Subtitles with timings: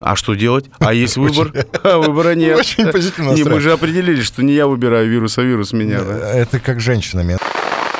[0.00, 0.66] А что делать?
[0.78, 1.52] А есть выбор?
[1.82, 2.58] А выбора нет.
[2.58, 5.98] Очень позитивно Не, мы же определили, что не я выбираю вирус, а вирус меня.
[5.98, 7.38] Это как женщинами.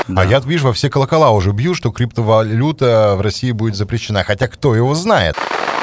[0.06, 0.22] Да.
[0.22, 4.24] А я вижу, во все колокола уже бью, что криптовалюта в России будет запрещена.
[4.24, 5.37] Хотя кто его знает?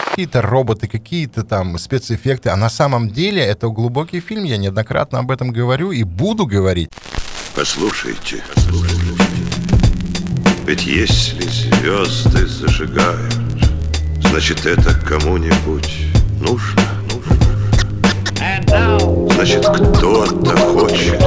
[0.09, 2.49] Какие-то роботы, какие-то там спецэффекты.
[2.49, 4.45] А на самом деле это глубокий фильм.
[4.45, 6.89] Я неоднократно об этом говорю и буду говорить.
[7.55, 9.13] Послушайте, послушайте.
[10.65, 13.35] Ведь если звезды зажигают,
[14.35, 16.07] значит это кому-нибудь
[16.41, 16.81] нужно.
[19.33, 21.21] Значит, кто-то хочет,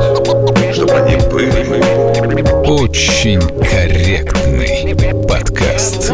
[0.74, 2.68] чтобы они были.
[2.68, 4.94] Очень корректный
[5.26, 6.12] подкаст.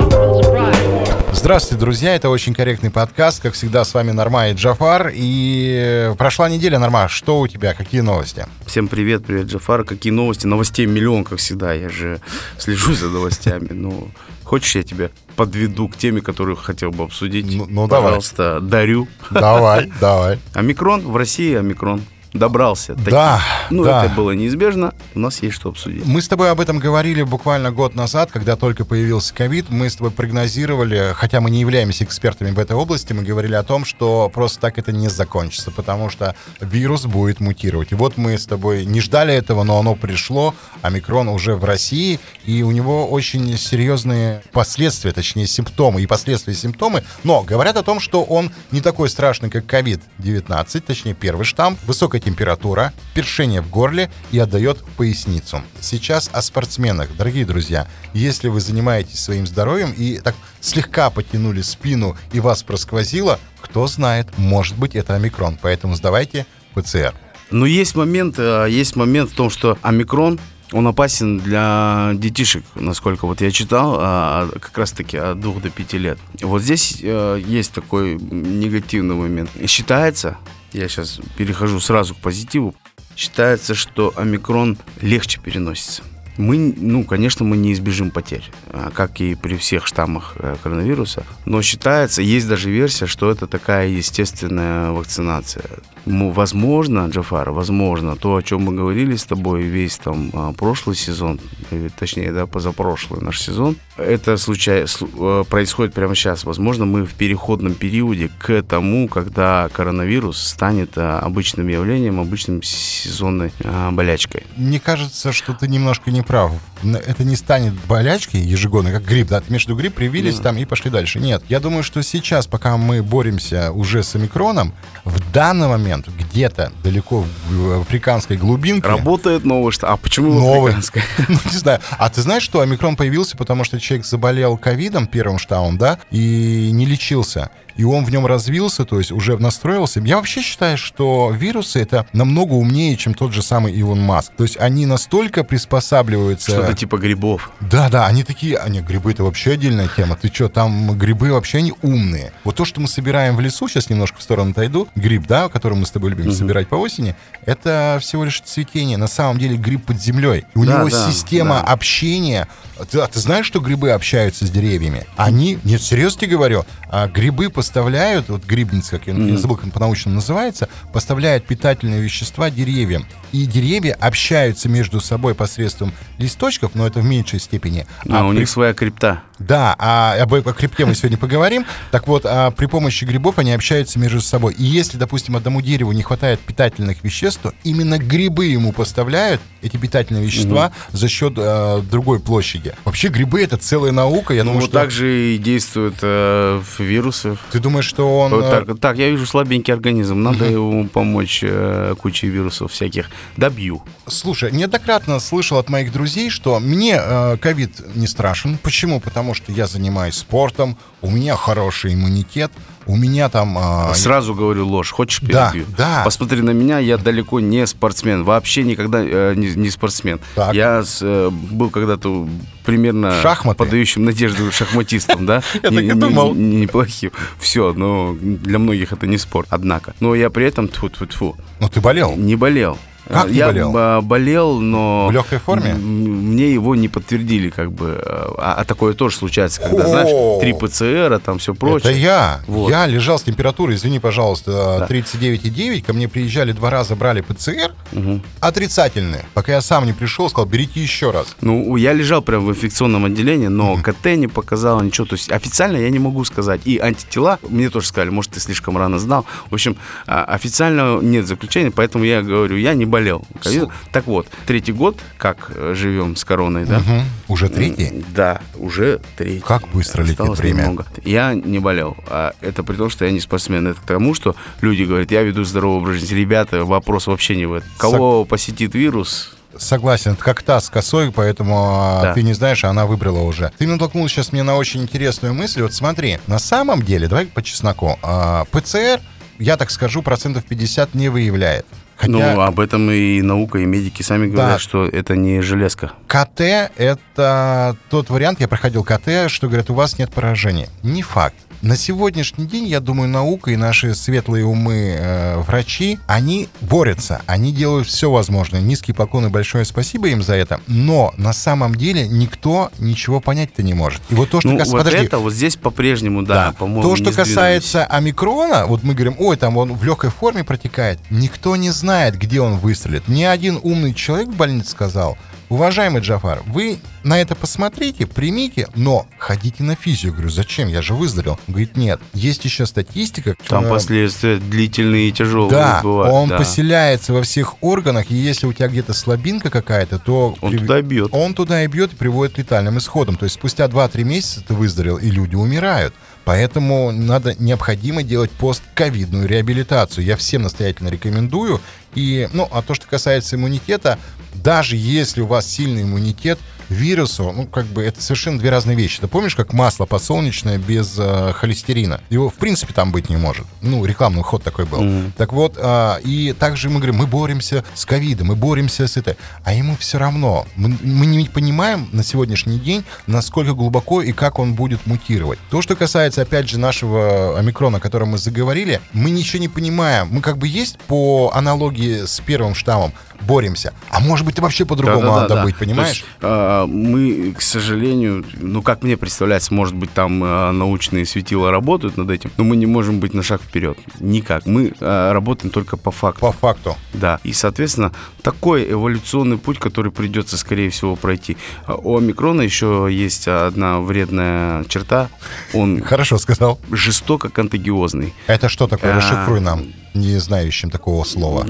[1.33, 2.15] Здравствуйте, друзья.
[2.15, 3.43] Это очень корректный подкаст.
[3.43, 5.11] Как всегда, с вами Норма и Джафар.
[5.13, 7.09] И прошла неделя, Норма.
[7.09, 7.75] Что у тебя?
[7.75, 8.47] Какие новости?
[8.67, 9.83] Всем привет, привет, Джафар.
[9.83, 10.47] Какие новости?
[10.47, 11.73] Новостей миллион, как всегда.
[11.73, 12.21] Я же
[12.57, 13.71] слежу за новостями.
[13.73, 14.11] Ну,
[14.45, 17.47] хочешь, я тебя подведу к теме, которую хотел бы обсудить?
[17.55, 18.05] Ну- ну, давай.
[18.05, 19.09] Пожалуйста, дарю.
[19.31, 20.39] Давай, давай.
[20.53, 22.03] Омикрон в России, омикрон.
[22.35, 22.97] Добрался.
[22.97, 23.11] таки.
[23.13, 24.05] Да, Ну, да.
[24.05, 24.93] это было неизбежно.
[25.15, 26.05] У нас есть что обсудить.
[26.05, 29.67] Мы с тобой об этом говорили буквально год назад, когда только появился ковид.
[29.71, 33.63] Мы с тобой прогнозировали, хотя мы не являемся экспертами в этой области, мы говорили о
[33.63, 37.93] том, что просто так это не закончится, потому что вирус будет мутировать.
[37.93, 40.57] И вот мы с тобой не ждали этого, но оно пришло.
[40.83, 47.05] Омикрон уже в России, и у него очень серьезные последствия, точнее симптомы и последствия симптомы.
[47.23, 52.24] Но говорят о том, что он не такой страшный, как ковид-19, точнее первый штамм, высокая
[52.25, 55.63] температура, першение в горле и отдает в поясницу.
[55.81, 57.17] Сейчас о спортсменах.
[57.17, 63.39] Дорогие друзья, если вы занимаетесь своим здоровьем и так слегка потянули спину и вас просквозило,
[63.61, 65.59] кто знает, может быть это омикрон.
[65.61, 67.15] Поэтому сдавайте ПЦР.
[67.51, 70.41] Но есть момент, э, есть момент в том, что омикрон
[70.75, 75.93] он опасен для детишек, насколько вот я читал, а, как раз-таки от 2 до 5
[75.95, 76.19] лет.
[76.43, 79.51] Вот здесь э, есть такой негативный момент.
[79.69, 80.37] Считается,
[80.73, 82.75] я сейчас перехожу сразу к позитиву,
[83.15, 86.03] считается, что омикрон легче переносится.
[86.37, 91.25] Мы, ну, конечно, мы не избежим потерь, а, как и при всех штаммах э, коронавируса,
[91.45, 95.65] но считается, есть даже версия, что это такая естественная вакцинация.
[96.07, 101.41] Возможно, Джафар, возможно, то, о чем мы говорили с тобой весь там а, прошлый сезон,
[101.71, 106.45] э, точнее, да, позапрошлый наш сезон, это случай, слу- э, происходит прямо сейчас.
[106.45, 113.91] Возможно, мы в переходном периоде к тому, когда коронавирус станет обычным явлением, обычным сезонной а,
[113.91, 114.43] болячкой.
[114.57, 116.53] Мне кажется, что ты немножко не прав.
[116.83, 119.43] Это не станет болячкой ежегодно, как грипп, да?
[119.49, 121.19] Виду грипп, привились там и пошли дальше.
[121.19, 124.75] Нет, я думаю, что сейчас, пока мы боремся уже с омикроном,
[125.05, 128.89] в данный момент где-то далеко в африканской глубинке...
[128.89, 129.93] Работает новый штамм.
[129.95, 130.73] А почему Новый.
[130.73, 131.05] африканская?
[131.29, 131.81] Ну, не знаю.
[131.99, 136.71] А ты знаешь, что омикрон появился, потому что человек заболел ковидом, первым штаммом, да, и
[136.73, 137.51] не лечился.
[137.77, 140.01] И он в нем развился, то есть уже настроился.
[140.01, 144.33] Я вообще считаю, что вирусы это намного умнее, чем тот же самый Илон Маск.
[144.37, 146.51] То есть они настолько приспосабливаются...
[146.53, 147.51] Что-то типа грибов.
[147.61, 150.17] Да, да, они такие, они грибы это вообще отдельная тема.
[150.17, 152.33] Ты что, там грибы вообще они умные.
[152.45, 155.77] Вот то, что мы собираем в лесу, сейчас немножко в сторону отойду, гриб, да, который
[155.77, 158.97] мы с тобой любим собирать по осени, это всего лишь цветение.
[158.97, 160.45] На самом деле гриб под землей.
[160.55, 161.73] У Да, него да, система да.
[161.73, 162.49] общения.
[162.91, 165.07] Ты, а ты знаешь, что грибы общаются с деревьями?
[165.17, 169.73] Они, нет, серьезно тебе говорю, а грибы поставляют, вот грибница, как я, я забыл, как
[169.73, 173.07] по-научному называется, поставляют питательные вещества деревьям.
[173.33, 177.87] И деревья общаются между собой посредством листочков, но это в меньшей степени.
[178.11, 179.23] А, у при- них своя крипта.
[179.39, 181.67] Да, а об о крипте мы сегодня поговорим.
[181.91, 184.55] Так вот, а при помощи грибов они общаются между собой.
[184.55, 189.77] И если, допустим, одному дереву не хватает питательных веществ, то именно грибы ему поставляют эти
[189.77, 192.75] питательные вещества за счет э, другой площади.
[192.85, 194.35] Вообще грибы это целая наука.
[194.35, 197.37] Я думаю, Ну, что так же и действуют э, вирусы.
[197.51, 200.23] ты думаешь, что он Вот э, Так, так, я вижу слабенький организм.
[200.23, 203.11] Надо ему помочь э, куче вирусов всяких.
[203.37, 203.83] Добью.
[204.07, 208.59] Слушай, неоднократно слышал от моих друзей, что мне э, ковид не страшен.
[208.59, 209.01] Почему?
[209.01, 212.53] Потому что я занимаюсь спортом, у меня хороший иммунитет,
[212.87, 213.57] у меня там...
[213.59, 214.91] э, Сразу говорю ложь.
[214.91, 215.67] Хочешь Да, перебью?
[215.79, 216.03] да.
[216.05, 218.25] Посмотри на меня, я далеко не спортсмен.
[218.25, 220.21] Вообще никогда э, не, не спортсмен.
[220.35, 220.53] Так.
[220.55, 222.29] Я э, был когда-то
[222.67, 223.59] примерно Шахматы?
[223.61, 225.43] подающим надежду шахматистом, да?
[225.55, 226.35] Я так и думал.
[226.35, 227.13] не- Неплохим.
[227.39, 229.47] Все, но для многих это не спорт.
[229.51, 229.95] Однако.
[230.01, 232.15] Но я при этом, тьфу тьфу тьфу Ну ты болел.
[232.17, 232.77] не болел.
[233.09, 233.73] Как не я болел?
[233.73, 235.09] б- болел, но...
[235.09, 235.75] В легкой форме?
[235.75, 238.01] Мне его не подтвердили, как бы.
[238.05, 239.89] А, а такое тоже случается, когда, О!
[239.89, 241.93] знаешь, три ПЦР, там все прочее.
[241.93, 242.41] Это я.
[242.47, 242.71] Вот.
[242.71, 244.87] Я лежал с температурой, извини, пожалуйста, Да.
[244.87, 245.83] 39,9.
[245.83, 247.73] Ко мне приезжали два раза, брали ПЦР.
[247.93, 248.23] Мгм.
[248.41, 249.25] Отрицательные.
[249.35, 251.37] Пока я сам не пришел, сказал, берите еще раз.
[251.41, 255.07] Ну, я лежал прям в инфекционном отделении, но КТ не показало ничего.
[255.07, 256.61] То есть официально я не могу сказать.
[256.65, 259.27] И антитела, мне тоже сказали, может, ты слишком рано знал.
[259.51, 259.77] В общем,
[260.07, 263.25] а, официально нет заключения, поэтому я говорю, я не болел.
[263.43, 263.71] ковидом.
[263.93, 266.79] Так вот, третий год, как э, живем с короной, да?
[266.79, 267.03] Мгм.
[267.29, 268.05] Уже третий?
[268.15, 269.41] Да, уже третий.
[269.41, 270.63] Как быстро летит Осталось время.
[270.63, 270.87] немного.
[271.05, 271.97] Я не болел.
[272.09, 273.67] А это при том, что я не спортсмен.
[273.67, 276.15] Это к тому, что люди говорят, я веду здоровый образ жизни.
[276.15, 277.69] Ребята, вопрос вообще не в этом.
[277.79, 282.15] Кого посетит вирус, Согласен, это как та с косой, поэтому а, Да.
[282.15, 283.53] ты не знаешь, а она выбрала уже.
[283.57, 285.63] Ты натолкнул сейчас мне на очень интересную мысль.
[285.63, 289.01] Вот смотри, на самом деле, давай по чесноку, а, ПЦР,
[289.39, 291.67] я так скажу, процентов 50 не выявляет.
[291.97, 294.59] Хотя Ну, об этом и наука, и медики сами говорят, Да.
[294.59, 295.93] что это не железка.
[296.07, 296.41] КТ—
[296.77, 300.69] это тот вариант, я проходил КТ, что говорят, у вас нет поражения.
[300.83, 301.37] Не факт.
[301.63, 307.53] На сегодняшний день, я думаю, наука и наши светлые умы э, врачи, они борются, они
[307.55, 308.61] делают все возможное.
[308.61, 310.61] Низкий поклон и большое спасибо им за это.
[310.67, 314.03] Но на самом деле никто ничего понять-то не может.
[314.11, 315.07] И вот то, что Ну, кас- вот Подожди.
[315.07, 319.57] это вот здесь по-прежнему, да, по-моему, То, что касается омикрона, вот мы говорим, ой, там
[319.57, 320.99] он в легкой форме протекает.
[321.09, 323.09] Никто не знает, где он выстрелит.
[323.09, 325.17] Ни один умный человек в больнице сказал,
[325.49, 330.11] уважаемый Джафар, вы на это посмотрите, примите, но ходите на физию.
[330.11, 330.69] Я говорю, зачем?
[330.69, 331.39] Я же выздоровел.
[331.47, 333.37] Он говорит, нет, есть еще статистика.
[333.47, 336.13] Там э, последствия длительные и тяжелые да, бывают.
[336.13, 336.39] он да.
[336.39, 340.37] поселяется во всех органах, и если у тебя где-то слабинка какая-то, то...
[340.41, 341.11] Он при- туда бьет.
[341.13, 343.17] Он туда и бьет и приводит к летальным исходам.
[343.17, 345.95] То есть спустя 2-3 месяца ты выздоровел, и люди умирают.
[346.25, 350.05] Поэтому надо необходимо делать постковидную реабилитацию.
[350.05, 351.61] Я всем настоятельно рекомендую.
[351.95, 353.99] И, ну, а то, что касается иммунитета,
[354.35, 356.39] даже если у вас сильный иммунитет,
[356.75, 359.01] вирусу, ну, как бы, это совершенно две разные вещи.
[359.01, 362.01] Ты помнишь, как масло подсолнечное без э, холестерина?
[362.11, 363.47] Его, в принципе, там быть не может.
[363.63, 365.11] Ну, рекламный ход такой был.
[365.17, 369.17] Так вот, а, и также мы говорим, мы боремся с ковидом, мы боремся с этой.
[369.45, 370.47] А ему все равно.
[370.57, 375.39] Мы, мы не понимаем на сегодняшний день, насколько глубоко и как он будет мутировать.
[375.51, 380.09] То, что касается, опять же, нашего омикрона, о котором мы заговорили, мы ничего не понимаем.
[380.11, 383.73] Мы как бы есть по аналогии с первым штаммом, боремся.
[383.91, 385.45] А может быть, вообще по-другому Да-да-да, надо да.
[385.45, 385.97] быть, То понимаешь?
[385.99, 391.51] есть, а, мы, к сожалению, ну, как мне представляется, может быть, там а, научные светила
[391.51, 393.79] работают над этим, но мы не можем быть на шаг вперед.
[394.01, 394.47] Никак.
[394.47, 396.21] Мы а, работаем только по факту.
[396.21, 396.77] По факту.
[396.93, 401.37] Да, и, соответственно, такой эволюционный путь, который придется, скорее всего, пройти.
[401.67, 405.09] А У омикрона еще есть одна вредная черта.
[405.53, 406.61] Он Хорошо сказал.
[406.71, 408.15] жестоко контагиозный.
[408.27, 408.97] Это что такое?
[408.97, 409.65] Расшифруй нам,
[409.95, 411.47] не знающим такого слова.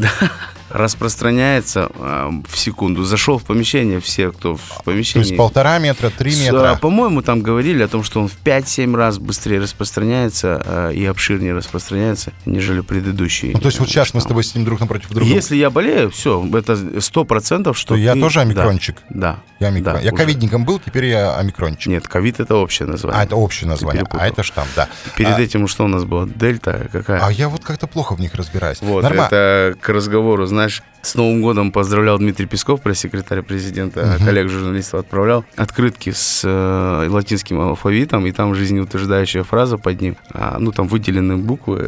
[0.70, 3.05] Распространяется а, в секунду.
[3.05, 5.26] Зашел в помещение, все, кто в То помещении.
[5.26, 6.73] есть полтора метра, три метра.
[6.73, 11.05] а, По-моему, там говорили о том, что он в 5-7 раз быстрее распространяется а, и
[11.05, 13.52] обширнее распространяется, нежели предыдущий.
[13.52, 15.25] Ну, то есть вот э, сейчас мы с тобой сидим друг напротив друга.
[15.26, 18.97] Если я болею, все, это сто процентов, что То я ты- тоже омикрончик?
[19.11, 19.38] Да.
[19.61, 19.94] Я, омикрон.
[19.94, 21.87] да, я ковидником был, теперь я омикрончик.
[21.87, 23.20] Нет, ковид это общее название.
[23.20, 24.88] А, это общее название, а это штамм, да.
[25.17, 26.26] Перед а, этим что у нас было?
[26.29, 27.25] Дельта какая?
[27.25, 28.79] а я вот как-то плохо в них разбираюсь.
[28.81, 35.01] Вот, Норма- это к разговору, знаешь, с Новым годом поздравлял Дмитрий Песков, пресс-секретарь президента, коллег-журналистов
[35.01, 40.89] отправлял открытки с э, латинским алфавитом, и там жизнеутверждающая фраза под ним, а, ну, там
[40.89, 41.87] выделены буквы,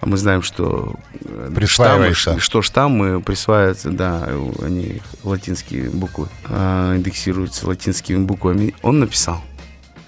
[0.00, 0.94] а мы знаем, что
[1.24, 4.28] э, штаммы, что штаммы присваиваются, да,
[4.62, 8.74] они латинские буквы, а, индексируются латинскими буквами.
[8.82, 9.42] Он написал,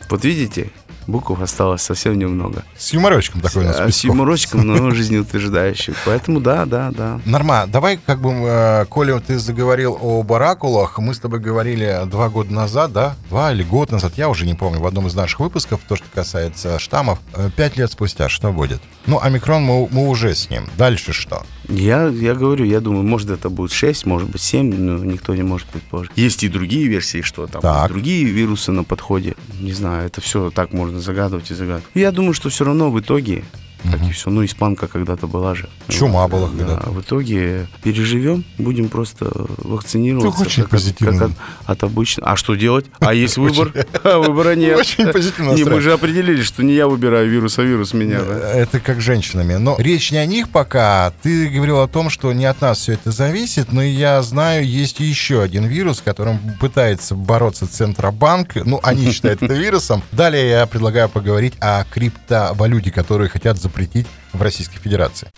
[0.09, 0.71] вот видите,
[1.07, 2.65] букв осталось совсем немного.
[2.77, 3.77] С юморочком такой у нас.
[3.77, 4.05] С Песков.
[4.05, 5.95] юморочком, но жизнеутверждающий.
[6.05, 7.21] Поэтому да, да, да.
[7.25, 12.29] Норма, давай как бы, э, Коля, ты заговорил о баракулах, мы с тобой говорили два
[12.29, 13.17] года назад, да?
[13.31, 16.07] Два или год назад, я уже не помню, в одном из наших выпусков, то, что
[16.15, 17.19] касается штаммов.
[17.35, 18.81] Э, Пять лет спустя что будет?
[19.07, 20.65] Ну, омикрон мы, мы уже с ним.
[20.77, 21.43] Дальше что?
[21.69, 25.43] Я, я говорю, я думаю, может это будет 6, может быть 7, но никто не
[25.43, 26.13] может предположить.
[26.17, 27.89] Есть и другие версии, что там Так.
[27.89, 29.35] другие вирусы на подходе.
[29.61, 31.87] Не знаю, это все так можно загадывать и загадывать.
[31.95, 33.45] Я думаю, что все равно в итоге,
[33.91, 35.69] как и все, ну испанка когда-то была же.
[35.89, 36.91] Чума была да, когда-то.
[36.91, 40.39] В итоге переживем, будем просто вакцинироваться.
[40.43, 41.19] Ты очень как позитивный.
[41.19, 42.27] как от, от обычно.
[42.27, 42.87] А что делать?
[43.01, 43.73] А есть выбор?
[44.03, 44.79] А выбора нет.
[44.79, 48.21] Очень позитивно мы же определили, что не я выбираю вирус, а вирус меня.
[48.23, 48.53] да.
[48.53, 49.55] Это как женщинами.
[49.55, 51.13] Но речь не о них пока.
[51.23, 55.01] Ты говорил о том, что не от нас все это зависит, но я знаю, есть
[55.01, 58.55] еще один вирус, которым пытается бороться Центробанк.
[58.65, 60.03] Ну, они считают это вирусом.
[60.13, 65.29] Далее я предлагаю поговорить о криптовалюте, которую хотят запретить в Российской Федерации.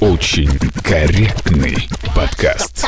[0.00, 2.84] Очень корректный подкаст.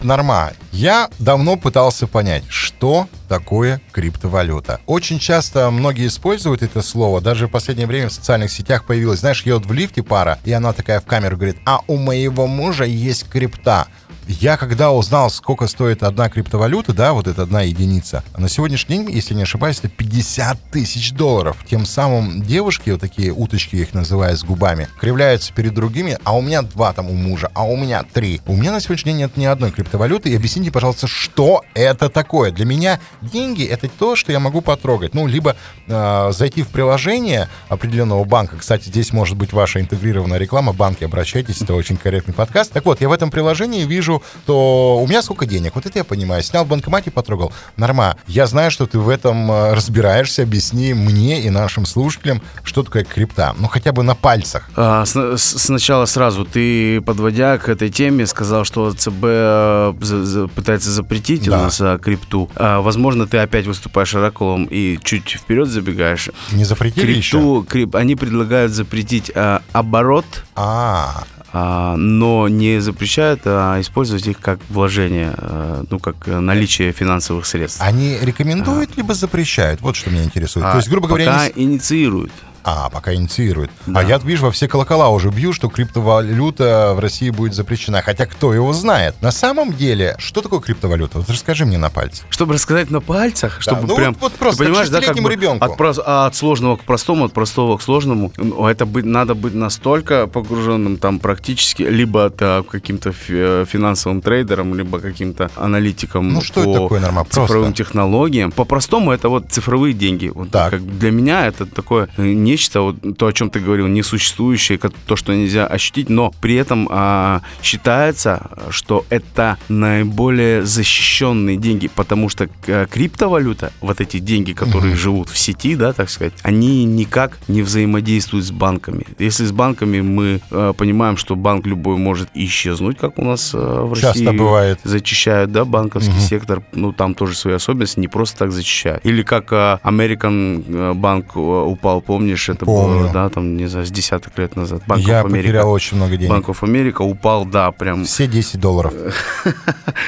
[0.00, 4.80] Норма, я давно пытался понять, что такое криптовалюта.
[4.86, 9.42] Очень часто многие используют это слово, даже в последнее время в социальных сетях появилось, знаешь,
[9.44, 13.28] едут в лифте пара, и она такая в камеру говорит, а у моего мужа есть
[13.30, 13.86] крипта.
[14.26, 19.10] Я когда узнал, сколько стоит одна криптовалюта, да, вот эта одна единица, на сегодняшний день,
[19.10, 21.58] если не ошибаюсь, это 50 тысяч долларов.
[21.68, 26.40] Тем самым девушки, вот такие уточки, их называю, с губами, кривляются перед другими, а у
[26.40, 28.40] меня два там у мужа, а у меня три.
[28.46, 32.50] У меня на сегодняшний день нет ни одной криптовалюты, и объясните, пожалуйста, что это такое?
[32.50, 35.14] Для меня деньги— это то, что я могу потрогать.
[35.14, 35.54] Ну, либо
[35.86, 38.56] э, зайти в приложение определенного банка.
[38.56, 40.72] Кстати, здесь может быть ваша интегрированная реклама.
[40.72, 42.72] Банки, обращайтесь, это очень корректный подкаст.
[42.72, 44.13] Так вот, я в этом приложении вижу,
[44.46, 45.74] то у меня сколько денег.
[45.74, 46.42] Вот это я понимаю.
[46.42, 47.52] Снял в банкомате, потрогал.
[47.76, 50.42] Норма, я знаю, что ты в этом э, разбираешься.
[50.42, 53.54] Объясни мне и нашим слушателям, что такое крипта.
[53.58, 54.68] Ну, хотя бы на пальцах.
[54.76, 60.48] А, с- сначала сразу ты, подводя к этой теме, сказал, что ЦБ э, за- за-
[60.48, 61.58] пытается запретить Да.
[61.58, 62.50] у нас а, крипту.
[62.56, 66.30] А, возможно, ты опять выступаешь оракулом и чуть вперед забегаешь.
[66.52, 67.38] Не запретили еще?
[67.38, 70.24] Крипту, крип- они предлагают запретить а, оборот,
[70.56, 77.46] а, но не запрещают а, использовать их как вложение, а, ну, как э, наличие финансовых
[77.46, 77.80] средств.
[77.80, 79.80] они рекомендуют, либо запрещают?
[79.80, 80.66] Вот что меня интересует.
[80.66, 81.52] А, То есть, грубо говоря, пока они...
[81.56, 82.32] инициируют.
[82.66, 83.70] А, пока инициируют.
[83.86, 84.00] Да.
[84.00, 88.00] А я вижу, во все колокола уже бью, что криптовалюта в России будет запрещена.
[88.02, 89.14] Хотя кто его знает?
[89.20, 91.18] На самом деле, что такое криптовалюта?
[91.18, 92.26] Вот расскажи мне на пальцах.
[92.30, 94.12] Чтобы рассказать на пальцах, чтобы ну прям...
[94.14, 95.64] вот- вот просто ты понимаешь, да, как бы ребенку.
[95.64, 98.32] От, от сложного к простому, от простого к сложному.
[98.36, 104.74] Ну, Это быть, надо быть настолько погруженным там практически, либо это каким-то фи- финансовым трейдером,
[104.74, 107.24] либо каким-то аналитиком Ну, что по это такое, Норма?
[107.28, 107.84] цифровым Просто.
[107.84, 108.52] технологиям.
[108.52, 110.28] По-простому это вот цифровые деньги.
[110.34, 110.70] Вот Так.
[110.70, 112.22] как для меня это такое э,
[112.54, 116.88] нечто, вот то, о чем ты говорил, несуществующее, то, что нельзя ощутить, но при этом
[116.90, 124.94] а, считается, что это наиболее защищенные деньги, потому что э, криптовалюта, вот эти деньги, которые
[124.94, 129.04] живут в сети, да, так сказать, они никак не взаимодействуют с банками.
[129.18, 133.58] Если с банками мы э, понимаем, что банк любой может исчезнуть, как у нас э,
[133.58, 134.78] в Часто России бывает.
[134.84, 139.04] зачищают, да, банковский сектор, ну там тоже свои особенности, не просто так зачищают.
[139.04, 143.00] Или как а, American банк э, упал, помнишь, это Помню.
[143.00, 144.82] было, да, там, не знаю, с десяток лет назад.
[144.86, 145.30] Bank я America.
[145.30, 146.30] потерял очень много денег.
[146.30, 148.04] Банк of America упал, да, прям.
[148.04, 148.94] Все 10 долларов.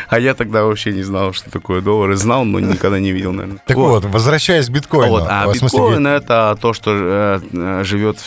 [0.08, 2.16] А я тогда вообще не знал, что такое доллары.
[2.16, 3.60] Знал, но никогда не видел, наверное.
[3.66, 5.10] Так вот, возвращаясь к биткоину.
[5.10, 8.26] Вот, а биткоин это то, что э, э, живет в,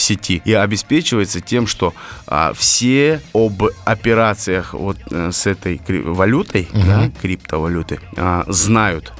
[0.00, 1.94] сети и обеспечивается тем, что
[2.26, 9.12] а, все об операциях вот э, с этой валютой, да, криптовалютой, а, знают.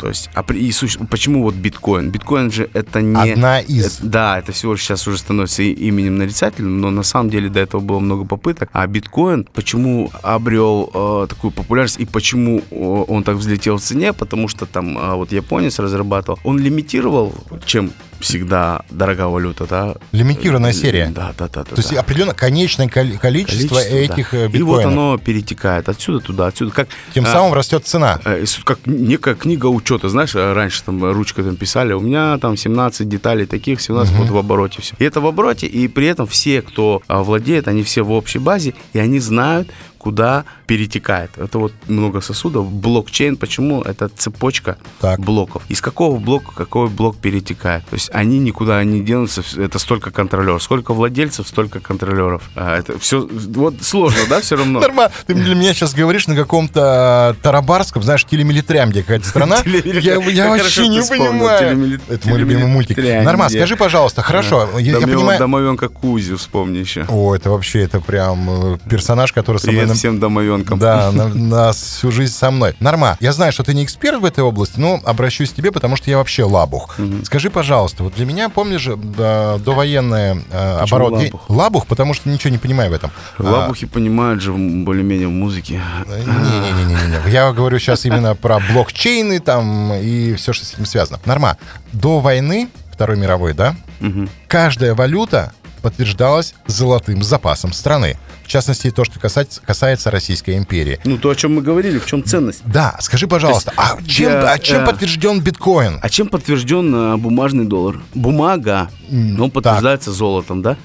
[0.00, 2.10] То есть, а при- и суще- почему вот биткоин?
[2.10, 3.32] Биткоин же это не...
[3.32, 4.00] Одна из.
[4.00, 7.60] Э, Да, это всего лишь сейчас уже становится именем нарицательным, но на самом деле до
[7.60, 8.70] этого было много попыток.
[8.72, 14.14] А биткоин почему обрел э, такую популярность и почему э, он так взлетел в цене?
[14.14, 17.34] Потому что там э, вот японец разрабатывал, он лимитировал,
[17.66, 17.90] чем
[18.20, 19.94] всегда дорогая валюта, да?
[20.12, 21.06] Лимитированная Э, серия.
[21.14, 21.64] Да, да, да.
[21.64, 22.00] да То есть да.
[22.00, 24.38] определенно конечное коли- количество, Количество, этих да.
[24.38, 24.86] э, И вот биткоинов.
[24.92, 26.70] оно перетекает отсюда туда, отсюда.
[26.72, 28.20] Как, Тем а, самым растет цена.
[28.24, 33.08] Э, как некая книга учета, знаешь, раньше там ручкой там писали, у меня там 17
[33.08, 34.94] деталей таких, 17 вот в обороте все.
[34.98, 38.38] И это в обороте, и при этом все, кто а, владеет, они все в общей
[38.38, 39.68] базе, и они знают,
[40.00, 41.30] куда перетекает.
[41.36, 42.70] Это вот много сосудов.
[42.72, 43.82] Блокчейн, почему?
[43.82, 45.20] Это цепочка Так.
[45.20, 45.62] блоков.
[45.68, 47.84] Из какого блока какой блок перетекает.
[47.84, 50.62] То есть они никуда не денутся, это столько контролеров.
[50.62, 52.50] Сколько владельцев, столько контролеров.
[52.56, 54.80] А, это все, вот сложно, да, все равно?
[54.80, 55.12] Нормально.
[55.26, 59.58] Ты для меня сейчас говоришь на каком-то э, тарабарском, знаешь, телемилитрям, где какая-то страна.
[59.64, 62.00] Я, вообще не понимаю.
[62.08, 62.96] Это мой любимый мультик.
[62.96, 64.78] Нормально, скажи, пожалуйста, хорошо.
[64.78, 65.38] Я, понимаю.
[65.38, 67.04] Домовенка Кузю вспомни еще.
[67.08, 69.89] О, это вообще, это прям э, персонаж, который со мной...
[69.90, 70.78] На- всем домовенкам.
[70.78, 72.74] Да, на, на всю жизнь со мной.
[72.80, 75.96] Норма, я знаю, что ты не эксперт в этой области, но обращусь к тебе, потому
[75.96, 76.96] что я вообще лабух.
[77.24, 81.12] Скажи, пожалуйста, вот для меня, помнишь, же, да, довоенное э, оборот...
[81.12, 81.50] лабух?
[81.50, 83.10] Лабух, потому что ничего не понимаю в этом.
[83.38, 85.80] А, Лабухи понимают же более-менее в музыке.
[86.06, 91.20] Не-не-не, я говорю сейчас именно про блокчейны там и все, что с этим связано.
[91.24, 91.56] Норма,
[91.92, 94.28] до войны, Второй мировой, да, Мгм.
[94.46, 98.16] каждая валюта подтверждалась золотым запасом страны.
[98.50, 100.98] В частности, то, что касается, касается Российской империи.
[101.04, 102.62] Ну, то, о чем мы говорили, в чем ценность?
[102.64, 106.00] Да, скажи, пожалуйста, а чем, я, а чем э, подтвержден биткоин?
[106.02, 108.00] А чем подтвержден э, бумажный доллар?
[108.12, 110.76] Бумага, но он подтверждается золотом, да?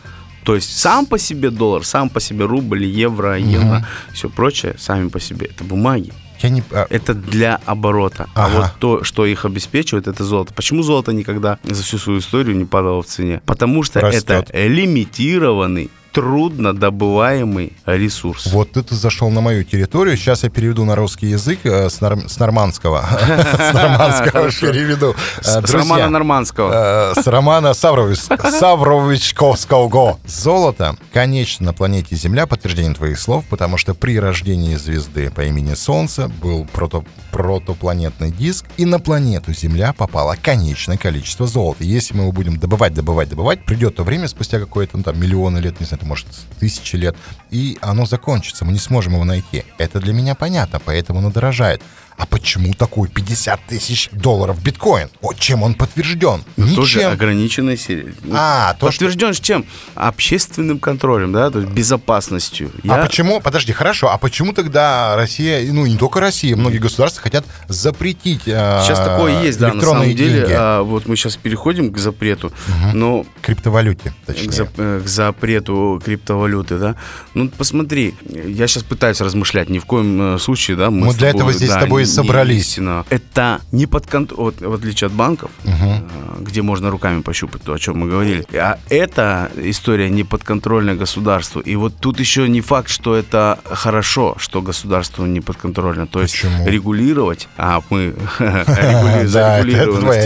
[0.43, 5.07] То есть сам по себе доллар, сам по себе рубль, евро, иена, все прочее, сами
[5.07, 6.13] по себе, это бумаги.
[6.41, 6.61] Я не...
[6.71, 8.27] а, Это для оборота.
[8.35, 8.55] А Ага.
[8.57, 10.53] вот то, что их обеспечивает, это золото.
[10.53, 13.41] Почему золото никогда за всю свою историю не падало в цене?
[13.47, 14.29] Потому что Растет.
[14.29, 18.45] это лимитированный, трудно добываемый ресурс.
[18.47, 20.15] Вот ты, зашел на мою территорию.
[20.15, 23.05] Сейчас я переведу на русский язык э, с, нор- с нормандского.
[23.59, 25.13] С нормандского переведу.
[25.41, 27.13] С, Э, Романа Нормандского.
[27.17, 28.15] Э, С Романа Саврович-
[28.59, 30.19] Савровичковского.
[30.25, 35.73] Золото, конечно, на планете Земля, подтверждение твоих слов, потому что при рождении звезды по имени
[35.73, 41.83] Солнце был прото- протопланетный диск, и на планету Земля попало конечное количество золота.
[41.83, 45.57] Если мы его будем добывать, добывать, добывать, придет то время, спустя какое-то, ну, там, миллионы
[45.57, 46.27] лет, не знаю, может
[46.59, 47.15] тысячи лет,
[47.51, 49.65] и оно закончится, мы не сможем его найти.
[49.77, 51.81] Это для меня понятно, поэтому оно дорожает.
[52.17, 55.09] А почему такой 50 тысяч долларов биткоин?
[55.21, 56.43] Вот чем он подтвержден?
[56.75, 57.11] Тоже Ничем.
[57.11, 58.13] ограниченной серии.
[58.31, 59.05] А, то, что...
[59.05, 59.65] Подтвержден с чем?
[59.95, 62.71] Общественным контролем, да, то есть безопасностью.
[62.87, 67.21] А Я- почему, подожди, хорошо, а почему тогда Россия, ну не только Россия, многие государства
[67.21, 70.15] хотят запретить э, Сейчас такое есть, да, на самом деле.
[70.39, 72.53] деньги, а, вот мы сейчас переходим к запрету,
[72.93, 74.49] но криптовалюте, к, точнее.
[74.51, 76.95] зап- э, к запрету криптовалюты, да.
[77.33, 80.89] Ну, посмотри, я сейчас пытаюсь размышлять, ни в коем э, случае, да.
[80.89, 82.61] Мы с для тобой, этого здесь с да, тобой и собрались.
[82.61, 83.05] истина.
[83.09, 85.99] Это не под контролем, вот, в отличие от банков, э,
[86.39, 88.45] где можно руками пощупать то, о чем мы говорили.
[88.53, 91.61] А эта история не подконтрольная государству.
[91.61, 96.07] И вот тут еще не факт, что это хорошо, что государству не подконтрольно.
[96.07, 96.67] То есть Почему?
[96.67, 99.61] регулировать, а мы регули- за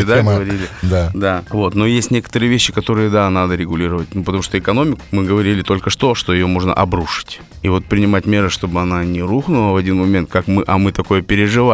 [0.06, 0.68] Да, говорили.
[1.14, 1.44] Да.
[1.50, 5.62] Вот, но есть некоторые вещи, которые, да, надо регулировать, ну, потому что экономику, мы говорили
[5.62, 7.42] только что, что ее можно обрушить.
[7.62, 10.92] И вот принимать меры, чтобы она не рухнула в один момент, как мы, а мы
[10.92, 11.22] такое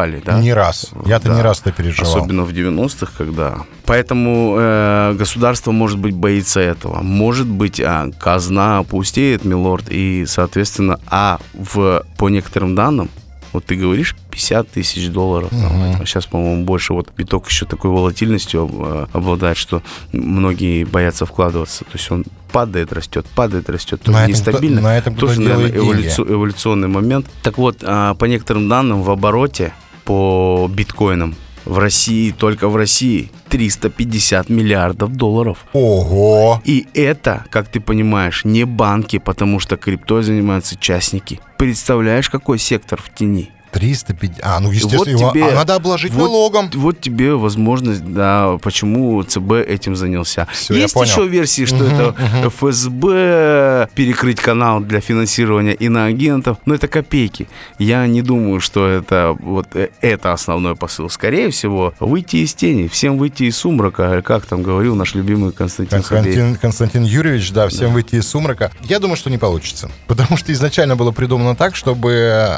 [0.04, 0.40] переживали, да?
[0.42, 0.92] Не раз.
[1.06, 1.36] Я-то Да.
[1.36, 2.12] не раз это переживал.
[2.18, 3.58] Особенно в 90-х, когда.
[3.86, 7.02] Поэтому э, государство, может быть, боится этого.
[7.02, 13.10] Может быть, а, казна пустеет, милорд, и, соответственно, а в, по некоторым данным,
[13.54, 15.72] вот ты говоришь 50 тысяч долларов, там,
[16.02, 16.92] а сейчас, по-моему, больше.
[16.94, 21.86] Вот биток еще такой волатильностью э, обладает, что многие боятся вкладываться.
[21.86, 24.78] То есть он падает, растет, падает, растет, тоже На этом нестабильно.
[24.78, 27.28] кто- на этом тоже, наверное, эволюци- эволюционный момент.
[27.44, 29.74] Так вот, а, по некоторым данным, в обороте
[30.06, 31.36] по биткоинам
[31.66, 35.66] в России, только в России, 350 миллиардов долларов.
[35.74, 36.62] Ого!
[36.64, 41.40] И это, как ты понимаешь, не банки, потому что криптой занимаются частники.
[41.58, 43.50] Представляешь, какой сектор в тени?
[43.76, 44.40] 350...
[44.42, 46.70] А, ну, естественно, Вот его тебе- а надо обложить вот- налогом.
[46.74, 50.48] Вот тебе возможность, да, почему ЦБ этим занялся.
[50.54, 52.16] Всё, я Есть еще версии, что это
[52.50, 57.48] ФСБ перекрыть канал для финансирования иноагентов, но это копейки.
[57.78, 61.10] Я не думаю, что это вот э, это основной посыл.
[61.10, 65.98] Скорее всего, выйти из тени, всем выйти из сумрака, как там говорил наш любимый Константин.
[66.02, 68.72] Константин, Константин Юрьевич, да, всем выйти из сумрака.
[68.84, 69.90] Я думаю, что не получится.
[70.08, 72.10] Потому что изначально было придумано так, чтобы,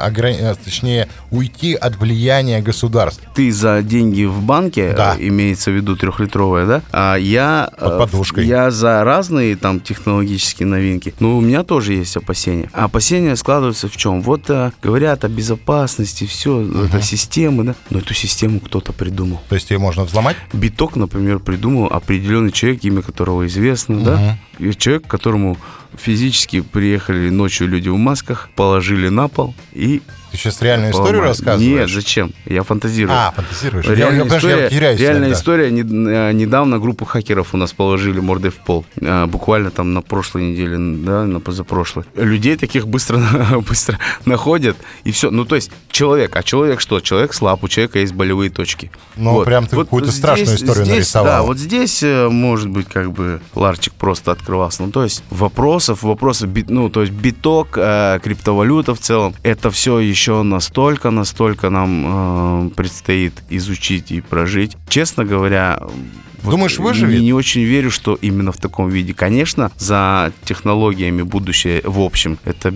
[0.05, 0.55] ограни- э,
[1.31, 3.21] уйти от влияния государств.
[3.35, 5.15] ты за деньги в банке, Да.
[5.17, 6.81] э, имеется в виду трехлитровая, да?
[6.91, 7.69] А я...
[7.79, 8.45] Под э, подушкой.
[8.45, 11.13] Я за разные там технологические новинки.
[11.19, 12.69] Но у меня тоже есть опасения.
[12.73, 14.21] А опасения складываются в чем?
[14.21, 17.75] Вот э, говорят о безопасности, все, это системы, да?
[17.89, 19.41] Но эту систему кто-то придумал.
[19.49, 20.37] То есть ее можно взломать?
[20.53, 24.37] Биток, например, придумал определенный человек, имя которого известно, да?
[24.59, 25.57] И человек, которому
[25.95, 30.01] физически приехали ночью люди в масках, положили на пол и...
[30.31, 31.29] Ты сейчас реальную историю поломали.
[31.29, 31.79] рассказываешь?
[31.79, 32.33] Нет, зачем?
[32.45, 33.15] Я фантазирую.
[33.17, 33.85] А, фантазируешь.
[33.85, 35.37] Реальная, я, подожди, я история, теряюсь реальная иногда.
[35.37, 35.67] история.
[35.69, 38.85] Э, недавно группу хакеров у нас положили мордой в пол.
[38.99, 42.05] Э, Буквально там на прошлой неделе, да, на позапрошлой.
[42.15, 43.19] Людей таких быстро,
[43.67, 45.31] быстро находят, и все.
[45.31, 46.35] Ну, то есть человек.
[46.35, 46.99] А человек что?
[46.99, 48.91] Человек слаб, у человека есть болевые точки.
[49.15, 51.25] Ну, прям ты какую-то страшную историю здесь, нарисовал.
[51.25, 54.83] Да, вот здесь, э, может быть, как бы ларчик просто открывался.
[54.83, 60.16] Ну, то есть вопросов, вопросов, ну, то есть биток, криптовалюта в целом, это все еще
[60.43, 64.77] настолько, настолько нам э, предстоит изучить и прожить.
[64.89, 65.79] Честно говоря,
[66.41, 67.19] вот Думаешь, выживет?
[67.19, 69.13] Не, не очень верю, что именно в таком виде.
[69.13, 72.73] Конечно, за технологиями будущее в общем, это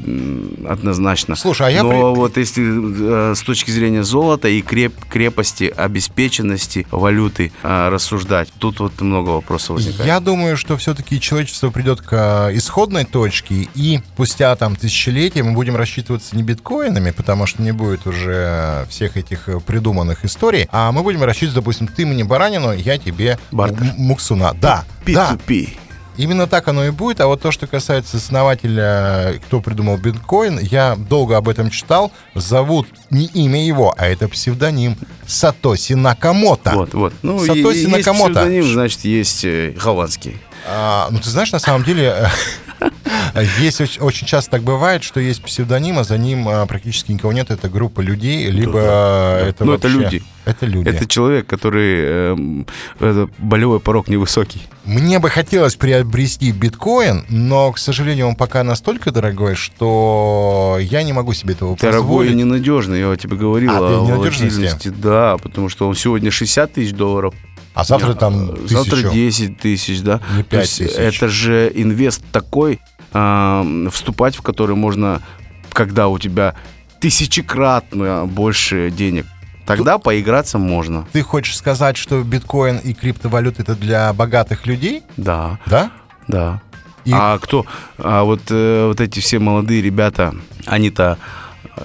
[0.68, 1.36] однозначно.
[1.36, 5.74] Слушай, а я Но при- вот если э, с точки зрения золота и креп, крепости,
[5.76, 10.06] обеспеченности валюты э, рассуждать, тут вот много вопросов возникает.
[10.06, 12.14] Я думаю, что все-таки человечество придет к
[12.52, 17.72] э, исходной точке, и спустя там тысячелетия мы будем рассчитываться не биткоинами, потому что не
[17.72, 22.74] будет уже всех этих э, придуманных историй, а мы будем рассчитываться, допустим, ты мне баранину,
[22.74, 23.94] я тебе Бартер.
[23.98, 24.54] муксуна.
[24.60, 25.78] Да, да, P2P.
[26.18, 27.22] Именно так оно и будет.
[27.22, 32.12] А вот то, что касается основателя, кто придумал биткоин, я долго об этом читал.
[32.36, 36.72] Зовут не имя его, а это псевдоним Сатоси Накамото.
[36.76, 37.14] Вот, вот.
[37.22, 38.34] Ну, Сатоси есть Накамото.
[38.34, 40.38] псевдоним, значит, есть э, голландский.
[40.68, 42.30] А, ну, ты знаешь, на самом деле,
[43.60, 47.50] Есть очень, часто так бывает, что есть псевдоним, а за ним а, практически никого нет.
[47.52, 50.24] Это группа людей, либо это Ну, это вообще- люди.
[50.44, 50.90] Это люди.
[50.90, 52.66] Это человек, который эм,
[53.00, 54.62] это болевой порог невысокий.
[54.86, 61.14] Мне бы хотелось приобрести биткоин, но, к сожалению, он пока настолько дорогой, что я не
[61.14, 62.36] могу себе этого Дорогой и позволить.
[62.36, 64.88] ненадежный, я тебе говорил А, ты о ненадежности?
[64.90, 67.36] Да, потому что он сегодня 60 тысяч долларов.
[67.74, 69.12] А завтра там Э, Завтра тысячу.
[69.12, 70.18] 10 тысяч, да.
[70.20, 70.96] То 5 есть тысяч.
[70.98, 72.80] Это же инвест такой,
[73.14, 75.22] а, вступать в который можно,
[75.74, 76.56] когда у тебя
[77.22, 79.26] тысячекратно больше денег.
[79.66, 81.08] Тогда поиграться можно.
[81.14, 85.04] Ты хочешь сказать, что биткоин и криптовалюта это для богатых людей?
[85.18, 85.92] Да, Да?
[86.28, 86.62] да.
[87.06, 87.66] И- А кто?
[87.98, 90.34] А вот, э, вот эти все молодые ребята,
[90.66, 91.18] они-то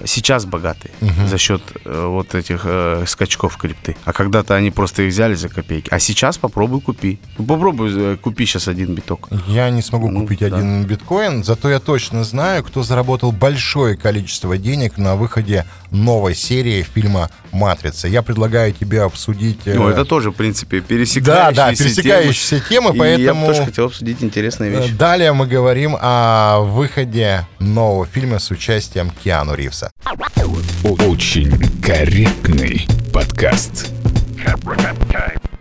[0.04, 0.92] сейчас богатые
[1.28, 3.96] за счет э, вот этих э, скачков крипты.
[4.04, 5.88] А когда-то они просто их взяли за копейки.
[5.90, 7.18] А сейчас попробуй купи.
[7.38, 9.28] Ну, попробуй э, купи сейчас один биток.
[9.46, 10.46] Я не смогу Ну, купить да.
[10.46, 16.82] один биткоин, зато я точно знаю, кто заработал большое количество денег на выходе новой серии
[16.82, 18.06] фильма «Матрица».
[18.08, 19.60] Я предлагаю тебе обсудить...
[19.64, 22.94] э, Ну, это тоже, в принципе, Да, пересекающиеся да, пересекающиеся темы, темы.
[22.94, 23.22] И поэтому...
[23.22, 24.92] я бы тоже хотел обсудить интересные э, вещи.
[24.94, 29.90] Далее мы говорим о выходе нового фильма с участием Киану Ривза.
[30.84, 31.50] Очень
[31.82, 33.90] корректный подкаст.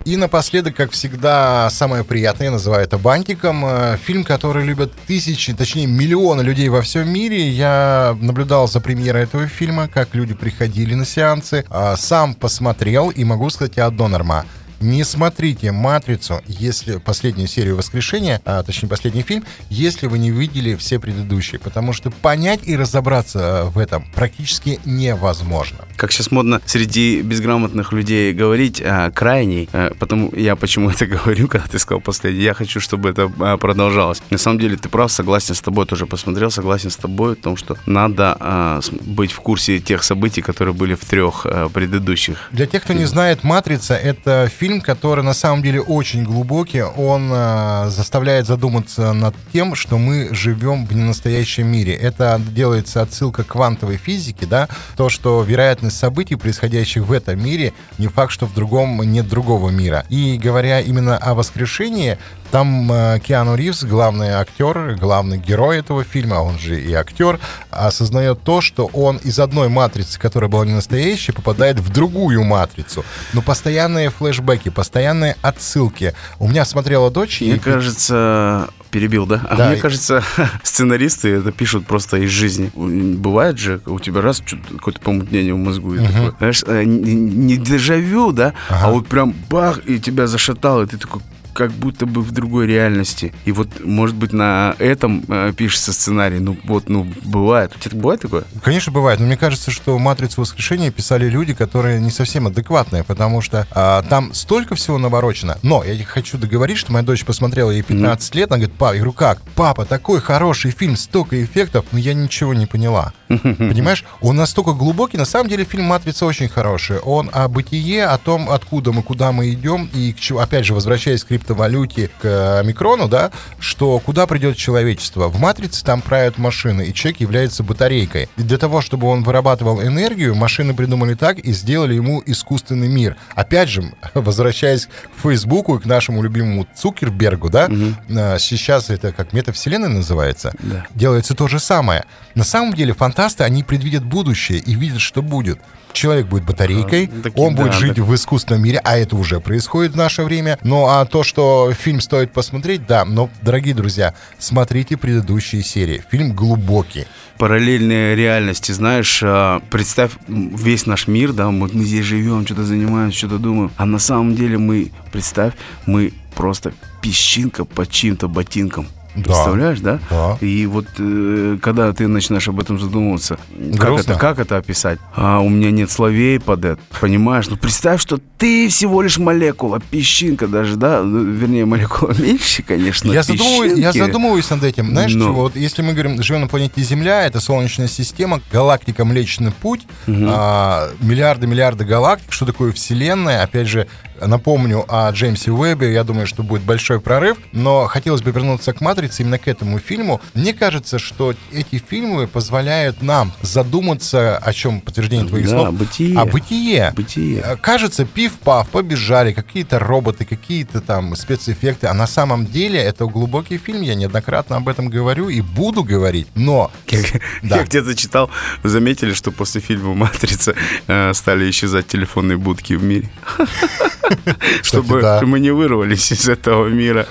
[0.05, 3.65] И напоследок, как всегда, самое приятное, я называю это бантиком.
[3.65, 7.49] Э, Фильм, который любят тысячи, точнее миллионы людей во всем мире.
[7.49, 11.65] Я наблюдал за премьерой этого фильма, как люди приходили на сеансы.
[11.71, 14.45] А, Сам посмотрел и могу сказать одно, Норма.
[14.79, 20.75] Не смотрите «Матрицу», если последнюю серию «Воскрешения», а, точнее, последний фильм, если вы не видели
[20.75, 25.79] все предыдущие, потому что понять и разобраться э, в этом практически невозможно.
[25.97, 31.47] Как сейчас модно среди безграмотных людей говорить а, крайний, а, потому я почему это говорю,
[31.47, 34.21] когда ты сказал последний, я хочу, чтобы это а, продолжалось.
[34.29, 37.57] На самом деле ты прав, согласен с тобой, тоже посмотрел, согласен с тобой в том,
[37.57, 42.49] что надо а, быть в курсе тех событий, которые были в трех а, предыдущих.
[42.51, 46.81] Для тех, кто не знает, «Матрица»— это фильм, который на самом деле очень глубокий.
[46.81, 51.93] Он э, заставляет задуматься над тем, что мы живем в ненастоящем мире.
[51.93, 57.73] Это делается отсылка к квантовой физике, да, то, что вероятность событий, происходящих в этом мире,
[57.97, 60.05] не факт, что в другом нет другого мира.
[60.09, 62.17] И говоря именно о воскрешении,
[62.55, 67.38] там э, Киану Ривз, главный актер, главный герой этого фильма, он же и актер,
[67.69, 73.03] осознает то, что он из одной матрицы, которая была не настоящей, попадает в другую матрицу.
[73.33, 76.13] Но постоянные флешбеки, постоянные отсылки.
[76.39, 79.41] У меня смотрела дочь, Мне и кажется, перебил, да?
[79.49, 79.69] А Да.
[79.69, 80.23] мне кажется,
[80.63, 82.71] сценаристы это пишут просто из жизни.
[82.75, 87.57] Бывает же, у тебя раз какое-то помутнение в мозгу, и такое, знаешь, э, не, не
[87.57, 88.85] дежавю, да, Ага.
[88.85, 91.21] а вот прям бах, и тебя зашатало, и ты такой,
[91.55, 93.33] как будто бы в другой реальности.
[93.45, 96.39] И вот, может быть, на этом э, пишется сценарий.
[96.39, 97.71] Ну, вот, ну, бывает.
[97.75, 98.43] У тебя бывает такое?
[98.61, 103.41] Конечно, бывает, но мне кажется, что «Матрицу воскрешения» писали люди, которые не совсем адекватные, потому
[103.41, 105.57] что а, там столько всего наворочено.
[105.63, 108.99] Но я хочу договорить, что моя дочь посмотрела, ей 15 лет, она говорит, папа, я
[108.99, 109.41] говорю, как?
[109.55, 113.13] Папа, такой хороший фильм, столько эффектов, но я ничего не поняла.
[113.27, 114.03] Понимаешь?
[114.19, 116.99] Он настолько глубокий, на самом деле фильм «Матрица» очень хороший.
[116.99, 120.73] Он о бытие, о том, откуда мы, куда мы идем, и, к чему- опять же,
[120.73, 125.27] возвращаясь к криптовалюте, к э, микрону, да, что куда придет человечество.
[125.27, 128.29] В «Матрице» там правят машины, и человек является батарейкой.
[128.38, 133.15] И для того, чтобы он вырабатывал энергию, машины придумали так и сделали ему искусственный мир.
[133.36, 139.34] Опять же, возвращаясь к Фейсбуку и к нашему любимому Цукербергу, да, э, сейчас это как
[139.34, 140.86] метавселенная называется, Да.
[140.95, 142.05] делается то же самое.
[142.34, 145.60] На самом деле фантасты, они предвидят будущее и видят, что будет.
[145.93, 148.03] Человек будет батарейкой, А, таки он да, будет жить так.
[148.05, 150.60] в искусственном мире, а это уже происходит в наше время.
[150.62, 151.35] Ну а то, что
[151.74, 156.04] фильм стоит посмотреть, да, но, дорогие друзья, смотрите предыдущие серии.
[156.12, 157.06] Фильм глубокий.
[157.38, 163.17] параллельные реальности, знаешь, а, представь весь наш мир, да, вот мы здесь живем, что-то занимаемся,
[163.17, 165.54] что-то думаем, а на самом деле мы, представь,
[165.86, 168.88] мы просто песчинка под чьим-то ботинком.
[169.15, 169.23] Да.
[169.23, 169.99] Представляешь, да?
[170.10, 170.38] Да.
[170.41, 173.38] И вот э, когда ты начинаешь об этом задумываться,
[173.78, 174.99] как это, как это описать?
[175.15, 177.47] А, у меня нет словей под это, понимаешь?
[177.47, 181.01] Ну представь, что ты всего лишь молекула, песчинка даже, да?
[181.01, 183.12] Ну, Вернее, молекула меньше, конечно.
[183.12, 184.89] Я, задумываюсь, я задумываюсь над этим.
[184.89, 185.25] Знаешь, Но.
[185.25, 185.41] чего?
[185.43, 190.89] Вот если мы говорим, живем на планете Земля, это Солнечная система, галактика Млечный Путь, а,
[190.99, 192.32] миллиарды-миллиарды галактик.
[192.32, 193.43] Что такое Вселенная?
[193.43, 193.88] Опять же,
[194.21, 198.82] напомню о Джеймсе Уэббе, я думаю, что будет большой прорыв, но хотелось бы вернуться к
[198.82, 200.21] «Матрице», именно к этому фильму.
[200.34, 206.17] Мне кажется, что эти фильмы позволяют нам задуматься, о чем подтверждение твоих Да, слов, бытие.
[206.19, 206.93] о бытие.
[206.95, 207.41] Бытие.
[207.45, 213.58] Э, Кажется, пиф-паф, побежали, какие-то роботы, какие-то там спецэффекты, а на самом деле это глубокий
[213.58, 216.71] фильм, я неоднократно об этом говорю и буду говорить, но...
[216.86, 217.58] Как- Да.
[217.58, 218.30] Я где-то читал,
[218.63, 220.56] заметили, что после фильма «Матрица»
[220.88, 223.10] э, стали исчезать телефонные будки в мире.
[224.63, 227.07] Чтобы мы не вырвались из этого мира.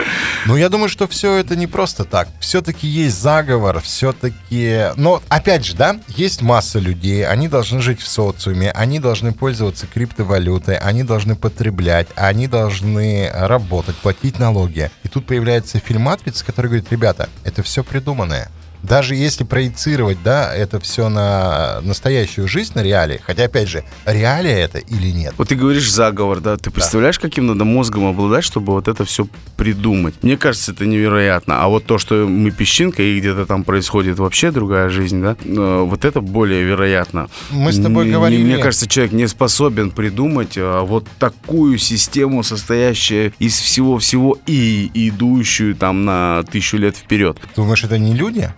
[0.47, 2.29] Ну, я думаю, что все это не просто так.
[2.41, 4.91] Все-таки есть заговор, все-таки...
[4.97, 9.87] Но, опять же, да, есть масса людей, они должны жить в социуме, они должны пользоваться
[9.87, 14.91] криптовалютой, они должны потреблять, они должны работать, платить налоги.
[15.03, 18.51] И тут появляется фильм «Матрица», который говорит, ребята, это все придуманное.
[18.85, 24.59] Даже если проецировать, да, это все на настоящую жизнь, на реалии, хотя, опять же, реалия
[24.59, 25.35] это или нет?
[25.39, 26.57] Вот ты говоришь заговор, да?
[26.59, 30.15] Ты представляешь, каким надо мозгом обладать, чтобы вот это все придумать?
[30.23, 31.63] Мне кажется, это невероятно.
[31.63, 35.37] А вот то, что мы песчинка, и где-то там происходит вообще другая жизнь, да?
[35.43, 37.29] э, Вот это более вероятно.
[37.51, 43.33] Мы с тобой говорили- Мне кажется, человек не способен придумать а, вот такую систему, состоящую
[43.39, 47.39] из всего-всего и идущую там на тысячу лет вперед.
[47.57, 48.53] Думаешь, это не люди?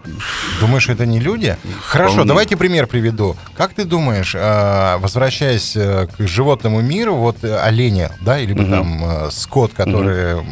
[0.61, 1.57] Думаешь, это не люди?
[1.83, 2.29] Хорошо, Вполне.
[2.29, 3.37] давайте пример приведу.
[3.57, 9.05] Как ты думаешь, э, возвращаясь э, к животному миру, вот э, оленя, да, или там
[9.05, 10.47] э, скот, который м,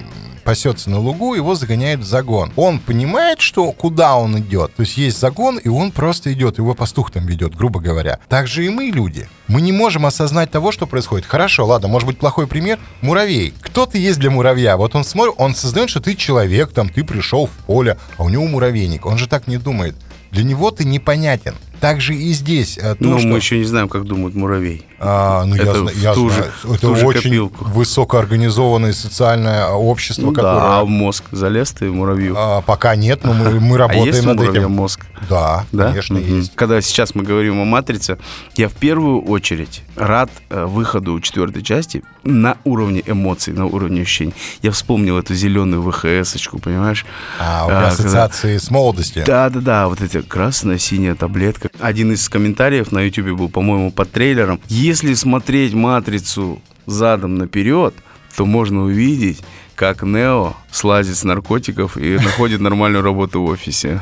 [0.44, 2.52] пасется на лугу, его загоняют в загон.
[2.56, 4.74] Он понимает, что куда он идет.
[4.74, 8.20] То есть есть загон, и он просто идет, его пастух там ведет, грубо говоря.
[8.28, 9.28] Так же и мы, люди.
[9.48, 11.26] Мы не можем осознать того, что происходит.
[11.26, 12.78] Хорошо, ладно, может быть плохой пример.
[13.00, 13.54] Муравей.
[13.60, 14.76] Кто ты есть для муравья?
[14.76, 18.28] Вот он смотрит, он создает, что ты человек, там, ты пришел в поле, а у
[18.28, 19.06] него муравейник.
[19.06, 19.96] Он же так не думает.
[20.30, 21.54] Для него ты непонятен.
[21.84, 22.78] Так же и здесь.
[22.78, 24.86] э, то, Но что- мы еще не знаем, как думает муравей.
[24.98, 26.50] а, ну, я, Это зна- в я ту знаю.
[26.64, 27.64] это ту же очень копилку.
[27.66, 30.78] высокоорганизованное социальное общество, Ну да, которое...
[30.80, 32.34] а в мозг залез ты муравью.
[32.38, 34.70] а, пока нет, но мы, мы А работаем есть у над этим.
[34.70, 35.04] мозг?
[35.28, 35.88] Да, Да?
[35.88, 36.38] конечно, Мгм.
[36.38, 36.52] есть.
[36.54, 38.16] Когда сейчас мы говорим о «Матрице»,
[38.56, 44.34] я в первую очередь рад э, выходу четвертой части на уровне эмоций, на уровне ощущений.
[44.62, 47.04] Я вспомнил эту зеленую ВХС-очку, понимаешь?
[47.38, 49.24] А, у А, ассоциации с молодостью.
[49.26, 51.68] Да-да-да, вот эти красная, синяя таблетка.
[51.80, 54.60] Один из комментариев на YouTube был, по-моему, под трейлером.
[54.68, 57.94] Если смотреть «Матрицу» задом наперед,
[58.36, 59.42] то можно увидеть,
[59.74, 64.00] как Нео слазит с наркотиков и находит нормальную работу в офисе.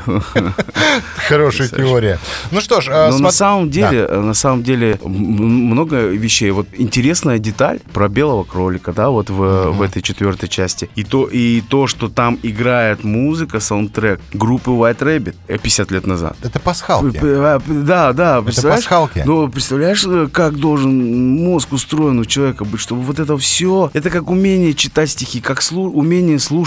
[1.29, 2.19] Хорошая теория.
[2.51, 6.51] Ну что ж, а, Но на самом деле, э, на самом деле много вещей.
[6.51, 10.89] Вот интересная деталь про белого кролика, да, вот в, в этой четвертой части.
[10.97, 16.07] И то, и то, что там играет музыка, саундтрек группы White Rabbit э, 50 лет
[16.07, 16.37] назад.
[16.43, 17.19] Это пасхалки.
[17.19, 18.85] П- Да, да, представляешь?
[18.85, 19.23] пасхалки.
[19.27, 24.09] Ну, представляешь, э, как должен мозг устроен у человека быть, чтобы вот это все, это
[24.09, 26.62] как умение читать стихи, как умение слушать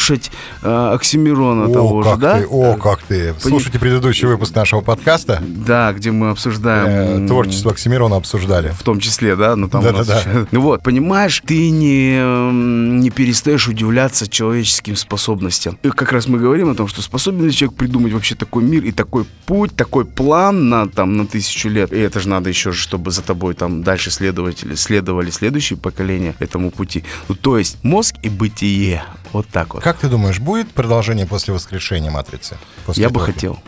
[0.62, 2.40] э, Оксимирона того О, же, как да?
[2.40, 3.34] ты, о, как ты.
[3.40, 5.42] Слушайте предыдущий выпуск нашего подкаста.
[5.42, 8.70] Да, где мы обсуждаем Э, Творчество Оксимирона обсуждали.
[8.70, 10.20] в том числе, да, ну там Да-да-да.
[10.20, 15.78] еще- Ну вот, понимаешь, ты не, м, не перестаешь удивляться человеческим способностям.
[15.84, 18.84] И как раз мы говорим о том, что способен ли человек придумать вообще такой мир
[18.84, 21.92] и такой путь, такой план на, там, на тысячу лет.
[21.94, 26.72] И это же надо еще, чтобы за тобой там дальше следователи следовали следующие поколения этому
[26.72, 27.04] пути.
[27.28, 29.04] Ну, то есть мозг и бытие.
[29.34, 29.84] Вот так вот.
[29.84, 32.58] Как ты думаешь, будет продолжение после воскрешения Матрицы?
[32.86, 33.60] После Я бы этого хотел.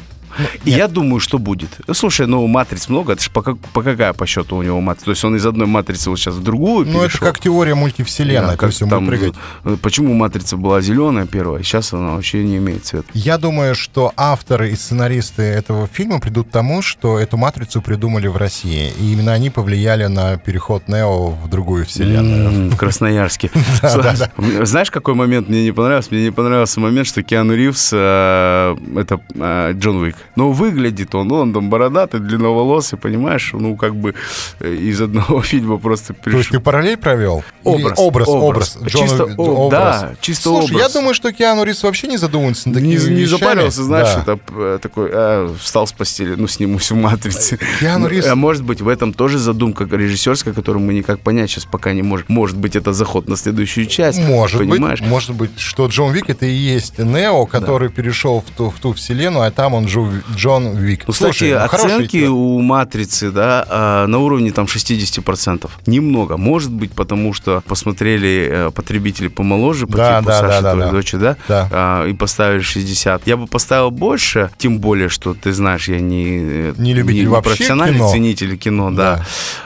[0.66, 1.70] И я думаю, что будет.
[1.88, 4.80] Ну, слушай, ну матриц много, это же по, как- по какая по счету у него
[4.82, 5.06] матрица?
[5.06, 8.52] То есть он из одной матрицы вот сейчас в другую Ну, это как теория мультивселенной,
[8.52, 9.34] Да, как есть он там, прыгать.
[9.66, 13.08] э, Почему матрица была зеленая первая, сейчас она вообще не имеет цвета.
[13.13, 18.28] Я думаю, что авторы и сценаристы этого фильма придут к тому, что эту матрицу придумали
[18.28, 18.92] в России.
[19.00, 22.48] И именно они повлияли на переход Нео в другую вселенную.
[22.50, 23.50] М, В Красноярске.
[24.63, 26.10] Знаешь, какой момент мне не понравился?
[26.12, 30.16] Мне не понравился момент, что Киану Ривз, э, это э, Джон Уик.
[30.36, 33.51] Но выглядит он, он там бородатый, длинноволосый, понимаешь?
[33.53, 34.13] Ну, как бы
[34.60, 36.51] э, из одного фильма просто То есть пришел.
[36.51, 37.43] ты параллель провел?
[37.63, 38.77] Или Образ, образ, образ.
[38.77, 38.77] образ.
[38.93, 40.01] Джона- Чисто о- образ.
[40.01, 40.88] да, чисто Слушай, образ.
[40.93, 43.39] я думаю, что Киану Ривз вообще не задумывается над Не, такими не вещами.
[43.39, 44.34] запарился, знаешь, Да.
[44.34, 47.60] это э, такой, а, встал с постели, ну, снимусь в «Матрице».
[47.80, 51.49] Киану Ну, Ривз- А может быть, в этом тоже задумка режиссерская, которую мы никак понять
[51.49, 52.25] сейчас пока не можем.
[52.30, 54.19] Может быть, это заход на следующую часть.
[54.19, 54.99] Может понимаешь?
[55.01, 58.80] быть, может быть, что Джон Вик это и есть Нео, который перешел в ту, в
[58.80, 61.04] ту вселенную, а там он Джо, Джон, Вик.
[61.08, 62.34] Ну, кстати, Слушай, ну, оценки фильм.
[62.34, 65.70] у «Матрицы», да, а, на уровне там 60%.
[65.86, 66.38] Немного.
[66.38, 70.72] Может быть, потому что посмотрели э, потребители помоложе, по Да, типу да, Саши, да, да,
[70.74, 70.91] твоей да.
[70.91, 71.38] дочери, да?
[71.48, 71.67] Да.
[71.72, 73.28] А, и поставили 60.
[73.28, 76.39] Я бы поставил больше, тем более, что, ты знаешь, я не...
[76.41, 78.12] э, Не любитель вообще профессиональный кино.
[78.12, 79.26] ценитель кино, да.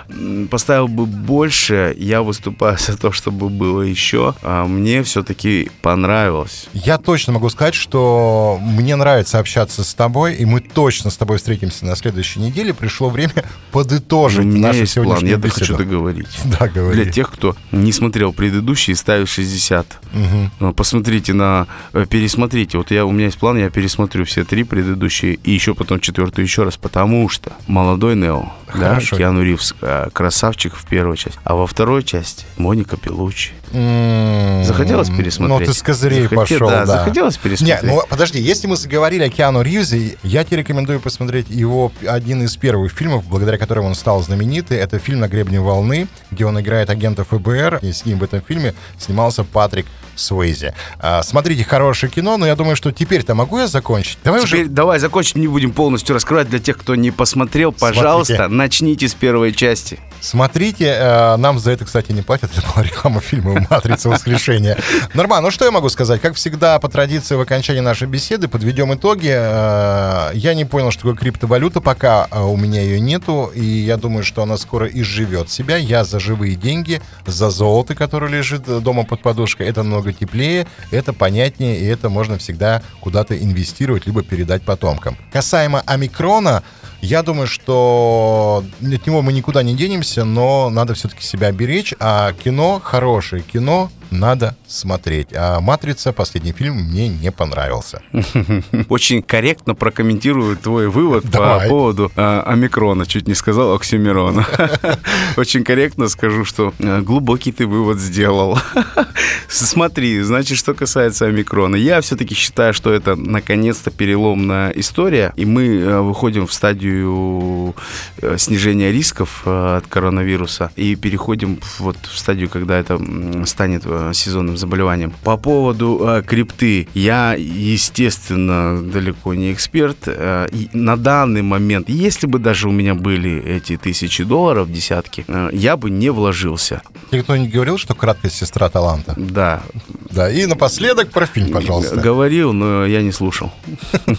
[0.09, 4.33] М, Поставил бы больше, я выступаю за то, чтобы было еще.
[4.41, 6.67] А мне все-таки понравилось.
[6.73, 11.37] Я точно могу сказать, что мне нравится общаться с тобой, и мы точно с тобой
[11.37, 12.73] встретимся на следующей неделе.
[12.73, 15.59] Пришло время подытожить У меня нашу есть план, я беседу.
[15.59, 16.27] хочу договорить.
[16.59, 17.01] Да, говори.
[17.03, 19.99] Для тех, кто не смотрел предыдущий и ставит 60.
[20.13, 20.51] Мгм.
[20.59, 21.67] Ну, Посмотрите на...
[21.93, 22.77] э, Пересмотрите.
[22.77, 26.45] Вот я, у меня есть план, я пересмотрю все три предыдущие и еще потом четвертую
[26.45, 29.17] еще раз, потому что молодой Нео, да, Хорошо.
[29.17, 33.51] Киану Ривз, э, красавчик в первой части, а во второй части Моника Пелуччи.
[33.73, 35.59] М, Захотелось пересмотреть?
[35.59, 36.97] Ну, ты с козырей Захоте- пошел, да, да.
[36.97, 37.83] захотелось пересмотреть.
[37.83, 42.43] Не, ну подожди, если мы заговорили о Киану Ривзе, я тебе рекомендую посмотреть его один
[42.43, 44.77] из первых фильмов, благодаря которому он стал знаменитый.
[44.77, 48.41] Это фильм «На гребне волны», где он играет агента ФБР, и с ним в этом
[48.41, 50.73] фильме снимался Патрик Суэйзи.
[50.99, 54.19] А, смотрите, хорошее кино, но я думаю, что теперь-то могу я закончить?
[54.23, 54.69] Давай Теперь уже...
[54.69, 57.71] давай закончим, не будем полностью раскрывать для тех, кто не посмотрел.
[57.71, 58.53] Пожалуйста, Смотрите.
[58.61, 59.97] Начните с первой части.
[60.21, 62.51] Смотрите, э, нам за это, кстати, не платят.
[62.55, 64.77] Это была реклама фильма «Матрица воскрешения».
[65.15, 65.47] Нормально.
[65.47, 66.21] Ну, что я могу сказать?
[66.21, 69.31] Как всегда, по традиции в окончании нашей беседы подведем итоги.
[69.33, 73.97] Э, Я не понял, что такое криптовалюта, пока э, у меня ее нету, и я
[73.97, 75.77] думаю, что она скоро изживет себя.
[75.77, 79.65] Я за живые деньги, за золото, которое лежит дома под подушкой.
[79.69, 85.17] Это намного теплее, это понятнее, и это можно всегда куда-то инвестировать, либо передать потомкам.
[85.33, 86.61] Касаемо омикрона,
[87.01, 91.93] я думаю, что от него мы никуда не денемся, но надо все-таки себя беречь.
[91.99, 95.29] А кино, хорошее кино, надо смотреть.
[95.33, 98.01] А «Матрица», последний фильм, мне не понравился.
[98.89, 101.61] Очень корректно прокомментирую твой вывод Давай.
[101.63, 103.05] по поводу э, омикрона.
[103.05, 104.45] Чуть не сказал оксюмирона.
[105.37, 108.57] Очень корректно скажу, что э, глубокий ты вывод сделал.
[109.47, 111.75] Смотри, значит, что касается омикрона.
[111.75, 117.75] Я все-таки считаю, что это наконец-то переломная история, и мы э, выходим в стадию
[118.21, 122.99] э, снижения рисков от коронавируса и переходим в- вот в стадию, когда это
[123.45, 125.13] станет э, сезонным заболеванием.
[125.23, 129.97] По поводу э, крипты, я, естественно, далеко не эксперт.
[130.05, 135.49] Э, на данный момент, если бы даже у меня были эти тысячи долларов, десятки, э,
[135.51, 136.81] я бы не вложился.
[137.09, 139.13] Тебе кто-нибудь говорил, что краткость сестра таланта?
[139.17, 139.63] Да,
[140.09, 141.95] Да, и напоследок про фильм, пожалуйста.
[141.95, 143.51] говорил, но я не слушал.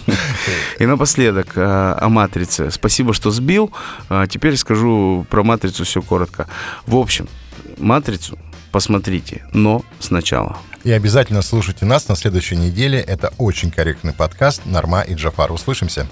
[0.79, 1.61] И напоследок э,
[1.99, 2.69] о «Матрице».
[2.71, 3.71] Спасибо, что сбил.
[4.09, 6.47] А Теперь скажу про «Матрицу» все коротко.
[6.85, 7.27] В общем,
[7.77, 8.37] «Матрицу»
[8.73, 10.57] посмотрите, но сначала.
[10.83, 12.99] И обязательно слушайте нас на следующей неделе.
[12.99, 15.53] Это очень корректный подкаст «Норма и Джафар».
[15.53, 16.07] Услышимся.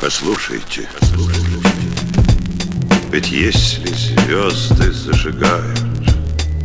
[0.00, 1.58] Послушайте, послушайте.
[3.10, 5.80] Ведь если звезды зажигают,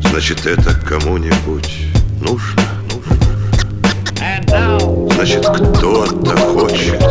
[0.04, 1.88] значит это кому-нибудь
[2.22, 2.62] нужно.
[5.16, 7.02] Значит, кто-то хочет,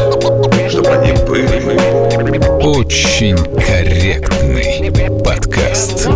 [0.71, 2.63] чтобы они были.
[2.63, 6.09] Очень корректный подкаст.